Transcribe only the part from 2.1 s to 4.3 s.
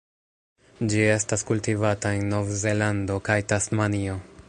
en Novzelando kaj Tasmanio.